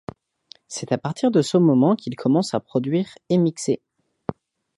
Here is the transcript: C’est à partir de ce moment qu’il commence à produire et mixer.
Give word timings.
C’est 0.67 0.91
à 0.93 0.97
partir 0.97 1.29
de 1.29 1.43
ce 1.43 1.57
moment 1.57 1.95
qu’il 1.95 2.15
commence 2.15 2.55
à 2.55 2.59
produire 2.59 3.13
et 3.29 3.37
mixer. 3.37 3.83